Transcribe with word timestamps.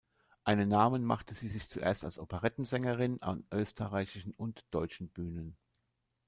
Einen 0.45 0.67
Namen 0.67 1.05
machte 1.05 1.35
sie 1.35 1.47
sich 1.47 1.69
zuerst 1.69 2.05
als 2.05 2.17
Operettensängerin 2.17 3.21
an 3.21 3.45
österreichischen 3.53 4.33
und 4.33 4.65
deutschen 4.71 5.09
Bühnen. 5.09 5.55